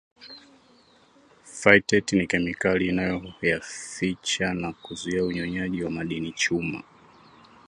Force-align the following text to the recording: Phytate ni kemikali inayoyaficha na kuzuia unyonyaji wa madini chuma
Phytate 1.45 2.15
ni 2.15 2.27
kemikali 2.27 2.87
inayoyaficha 2.87 4.53
na 4.53 4.73
kuzuia 4.73 5.23
unyonyaji 5.23 5.83
wa 5.83 5.91
madini 5.91 6.31
chuma 6.31 6.83